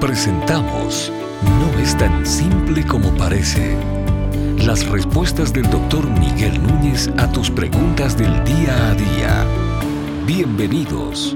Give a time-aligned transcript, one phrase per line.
[0.00, 1.10] Presentamos
[1.42, 3.74] No es tan simple como parece.
[4.58, 9.46] Las respuestas del doctor Miguel Núñez a tus preguntas del día a día.
[10.26, 11.34] Bienvenidos.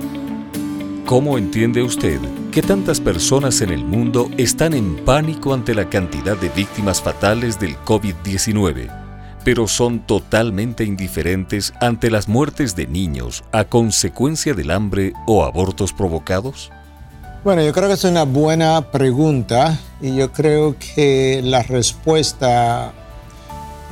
[1.06, 2.20] ¿Cómo entiende usted
[2.52, 7.58] que tantas personas en el mundo están en pánico ante la cantidad de víctimas fatales
[7.58, 8.90] del COVID-19,
[9.42, 15.94] pero son totalmente indiferentes ante las muertes de niños a consecuencia del hambre o abortos
[15.94, 16.70] provocados?
[17.42, 22.92] Bueno, yo creo que es una buena pregunta y yo creo que la respuesta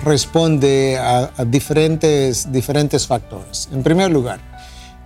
[0.05, 3.71] responde a, diferentes, diferentes factores.
[3.73, 4.39] En primer lugar,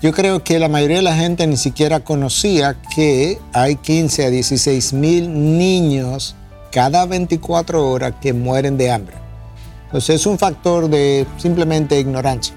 [0.00, 4.30] yo creo que la mayoría de la gente ni siquiera conocía que hay 15 a
[4.30, 6.34] 16 mil niños
[6.72, 9.14] cada 24 horas que mueren de hambre.
[9.84, 12.56] Entonces es un factor de simplemente ignorancia.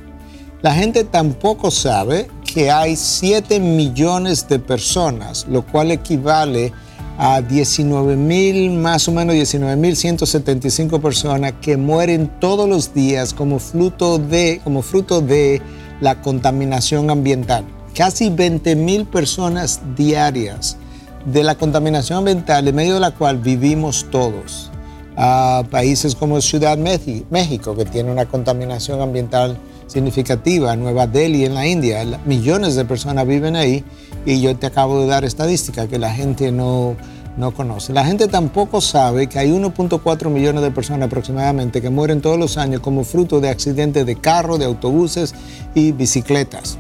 [0.64, 6.72] La gente tampoco sabe que hay 7 millones de personas, lo cual equivale
[7.18, 13.34] a 19 mil, más o menos 19 mil 175 personas que mueren todos los días
[13.34, 15.62] como fruto de, como fruto de
[16.00, 17.66] la contaminación ambiental.
[17.94, 20.78] Casi 20 mil personas diarias
[21.26, 24.72] de la contaminación ambiental en medio de la cual vivimos todos.
[25.18, 29.58] A países como Ciudad México, que tiene una contaminación ambiental
[29.88, 33.84] significativa, Nueva Delhi en la India, millones de personas viven ahí
[34.26, 36.96] y yo te acabo de dar estadística que la gente no,
[37.38, 37.94] no conoce.
[37.94, 42.58] La gente tampoco sabe que hay 1.4 millones de personas aproximadamente que mueren todos los
[42.58, 45.34] años como fruto de accidentes de carro, de autobuses
[45.74, 46.78] y bicicletas.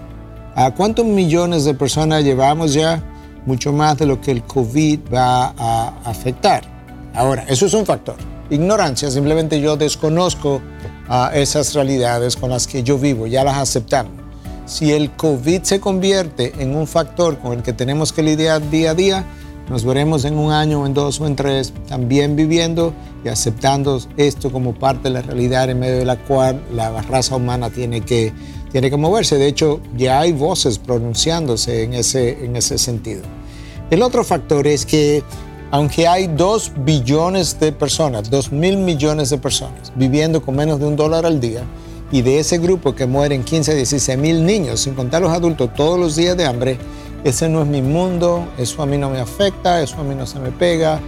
[0.55, 3.03] ¿A cuántos millones de personas llevamos ya?
[3.45, 6.74] Mucho más de lo que el COVID va a afectar.
[7.15, 8.15] Ahora, eso es un factor.
[8.49, 10.61] Ignorancia, simplemente yo desconozco
[11.07, 14.11] a esas realidades con las que yo vivo, ya las aceptamos.
[14.65, 18.91] Si el COVID se convierte en un factor con el que tenemos que lidiar día
[18.91, 19.25] a día,
[19.69, 22.93] nos veremos en un año, en dos o en tres, también viviendo
[23.23, 27.35] y aceptando esto como parte de la realidad en medio de la cual la raza
[27.35, 28.33] humana tiene que,
[28.71, 29.37] tiene que moverse.
[29.37, 33.21] De hecho, ya hay voces pronunciándose en ese, en ese sentido.
[33.89, 35.23] El otro factor es que
[35.71, 40.85] aunque hay 2 billones de personas, 2 mil millones de personas viviendo con menos de
[40.85, 41.63] un dólar al día,
[42.11, 45.73] y de ese grupo que mueren 15 a 16 mil niños, sin contar los adultos,
[45.73, 46.77] todos los días de hambre,
[47.23, 50.27] ese no es mi mundo, eso a mí no me afecta, eso a mí no
[50.27, 50.99] se me pega.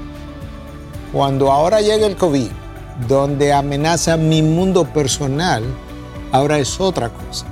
[1.14, 2.50] Cuando ahora llega el COVID,
[3.08, 5.64] donde amenaza mi mundo personal,
[6.32, 7.46] ahora es otra cosa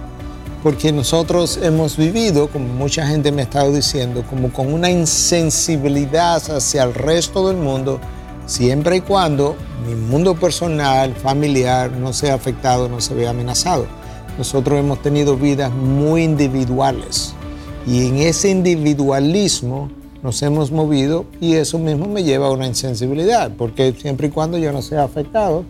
[0.65, 6.41] porque nosotros hemos vivido, como mucha gente me ha estado diciendo, como con una insensibilidad
[6.49, 7.99] hacia el resto del mundo,
[8.47, 9.55] siempre y cuando
[9.87, 13.85] mi mundo personal, familiar, no sea afectado, no se vea amenazado.
[14.39, 17.35] Nosotros hemos tenido vidas muy individuales
[17.85, 19.91] y en ese individualismo
[20.23, 24.57] nos hemos movido y eso mismo me lleva a una insensibilidad, porque siempre y cuando
[24.57, 25.63] yo no sea afectado,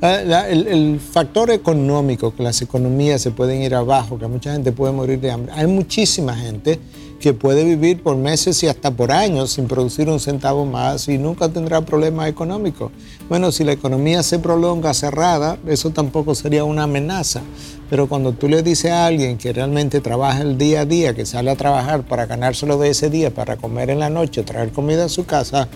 [0.00, 5.20] el, factor económico, que las economías se pueden ir abajo, que mucha gente puede morir
[5.20, 5.52] de hambre.
[5.54, 6.78] Hay muchísima gente
[7.20, 11.18] que puede vivir por meses y hasta por años sin producir un centavo más y
[11.18, 12.90] nunca tendrá problemas económicos.
[13.28, 17.40] Bueno, si la economía se prolonga cerrada, eso tampoco sería una amenaza.
[17.88, 21.24] Pero cuando tú le dices a alguien que realmente trabaja el día a día, que
[21.24, 25.04] sale a trabajar para ganárselo de ese día, para comer en la noche, traer comida
[25.04, 25.68] a su casa,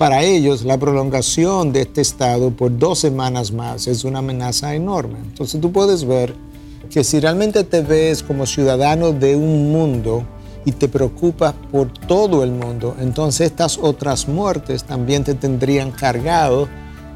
[0.00, 5.18] para ellos, la prolongación de este estado por dos semanas más es una amenaza enorme.
[5.18, 6.34] Entonces tú puedes ver
[6.88, 10.24] que si realmente te ves como ciudadano de un mundo
[10.64, 16.66] y te preocupas por todo el mundo, entonces estas otras muertes también te tendrían cargado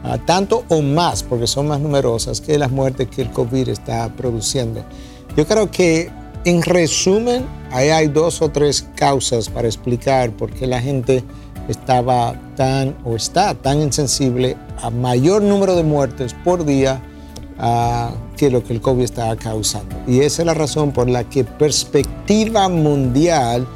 [0.02, 4.14] a tanto o más, porque son más numerosas que las muertes que el COVID está
[4.14, 4.84] produciendo.
[5.38, 6.10] Yo creo que
[6.44, 11.24] en resumen, ahí hay dos o tres causas para explicar por qué la gente
[11.68, 17.02] estaba tan o está tan insensible a mayor número de muertes por día
[18.36, 19.94] que lo que el COVID está causando.
[20.06, 23.66] Y esa es la razón por la que perspectiva mundial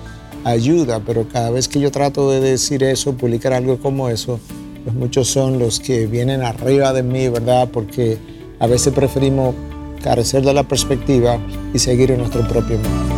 [0.44, 4.40] ayuda, pero cada vez que yo trato de decir eso, publicar algo como eso,
[4.84, 7.68] pues muchos son los que vienen arriba de mí, ¿verdad?
[7.72, 8.18] Porque
[8.58, 9.54] a veces preferimos
[10.02, 11.38] carecer de la perspectiva
[11.72, 13.17] y seguir en nuestro propio mundo.